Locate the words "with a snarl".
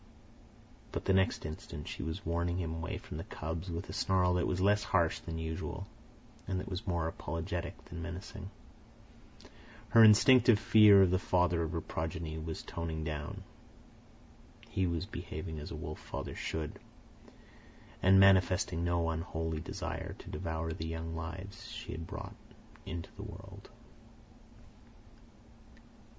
3.69-4.33